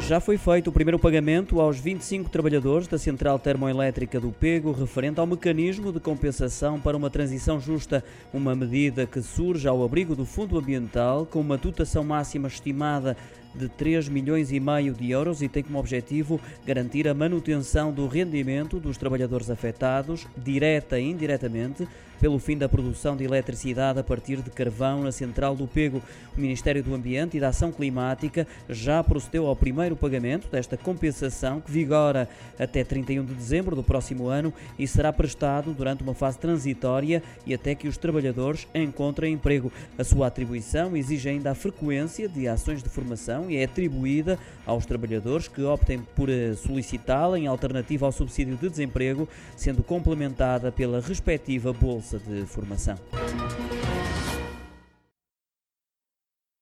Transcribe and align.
Já 0.00 0.20
foi 0.20 0.36
feito 0.36 0.68
o 0.68 0.72
primeiro 0.72 0.98
pagamento 0.98 1.60
aos 1.60 1.78
25 1.78 2.28
trabalhadores 2.28 2.88
da 2.88 2.98
Central 2.98 3.38
Termoelétrica 3.38 4.20
do 4.20 4.32
Pego, 4.32 4.72
referente 4.72 5.20
ao 5.20 5.26
mecanismo 5.26 5.92
de 5.92 6.00
compensação 6.00 6.80
para 6.80 6.96
uma 6.96 7.08
transição 7.08 7.60
justa, 7.60 8.04
uma 8.32 8.54
medida 8.54 9.06
que 9.06 9.22
surge 9.22 9.66
ao 9.68 9.82
abrigo 9.84 10.14
do 10.14 10.26
Fundo 10.26 10.58
Ambiental, 10.58 11.24
com 11.24 11.40
uma 11.40 11.56
dotação 11.56 12.04
máxima 12.04 12.48
estimada 12.48 13.16
de 13.54 13.68
3 13.68 14.08
milhões 14.08 14.50
e 14.52 14.60
meio 14.60 14.92
de 14.92 15.10
euros 15.10 15.42
e 15.42 15.48
tem 15.48 15.62
como 15.62 15.78
objetivo 15.78 16.40
garantir 16.66 17.06
a 17.08 17.14
manutenção 17.14 17.92
do 17.92 18.06
rendimento 18.06 18.80
dos 18.80 18.96
trabalhadores 18.96 19.50
afetados, 19.50 20.26
direta 20.36 20.98
e 20.98 21.10
indiretamente, 21.10 21.86
pelo 22.20 22.38
fim 22.38 22.56
da 22.56 22.68
produção 22.68 23.16
de 23.16 23.24
eletricidade 23.24 23.98
a 23.98 24.02
partir 24.02 24.40
de 24.40 24.50
carvão 24.50 25.02
na 25.02 25.12
central 25.12 25.54
do 25.54 25.66
Pego. 25.66 26.02
O 26.36 26.40
Ministério 26.40 26.82
do 26.82 26.94
Ambiente 26.94 27.36
e 27.36 27.40
da 27.40 27.48
Ação 27.48 27.70
Climática 27.70 28.46
já 28.68 29.02
procedeu 29.04 29.46
ao 29.46 29.54
primeiro 29.54 29.94
pagamento 29.94 30.48
desta 30.48 30.76
compensação 30.76 31.60
que 31.60 31.70
vigora 31.70 32.28
até 32.58 32.82
31 32.82 33.24
de 33.24 33.34
dezembro 33.34 33.76
do 33.76 33.82
próximo 33.82 34.28
ano 34.28 34.54
e 34.78 34.86
será 34.86 35.12
prestado 35.12 35.74
durante 35.74 36.02
uma 36.02 36.14
fase 36.14 36.38
transitória 36.38 37.22
e 37.46 37.52
até 37.52 37.74
que 37.74 37.88
os 37.88 37.98
trabalhadores 37.98 38.66
encontrem 38.74 39.34
emprego. 39.34 39.70
A 39.98 40.04
sua 40.04 40.28
atribuição 40.28 40.96
exige 40.96 41.28
ainda 41.28 41.50
a 41.50 41.54
frequência 41.54 42.28
de 42.28 42.48
ações 42.48 42.82
de 42.82 42.88
formação 42.88 43.43
e 43.50 43.56
é 43.56 43.64
atribuída 43.64 44.38
aos 44.66 44.86
trabalhadores 44.86 45.48
que 45.48 45.62
optem 45.62 46.00
por 46.14 46.28
eh, 46.28 46.54
solicitá-la 46.54 47.38
em 47.38 47.46
alternativa 47.46 48.06
ao 48.06 48.12
subsídio 48.12 48.56
de 48.56 48.68
desemprego, 48.68 49.28
sendo 49.56 49.82
complementada 49.82 50.72
pela 50.72 51.00
respectiva 51.00 51.72
bolsa 51.72 52.18
de 52.18 52.44
formação. 52.46 52.96